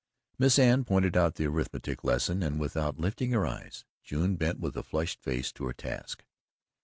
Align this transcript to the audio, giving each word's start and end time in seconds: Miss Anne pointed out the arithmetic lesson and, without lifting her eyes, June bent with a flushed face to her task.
Miss 0.39 0.57
Anne 0.57 0.83
pointed 0.83 1.15
out 1.15 1.35
the 1.35 1.45
arithmetic 1.45 2.03
lesson 2.03 2.41
and, 2.41 2.59
without 2.59 2.97
lifting 2.99 3.33
her 3.33 3.45
eyes, 3.45 3.85
June 4.03 4.35
bent 4.35 4.59
with 4.59 4.75
a 4.75 4.81
flushed 4.81 5.21
face 5.21 5.51
to 5.51 5.65
her 5.67 5.73
task. 5.73 6.25